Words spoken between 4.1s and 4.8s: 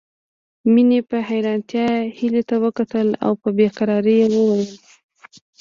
يې وويل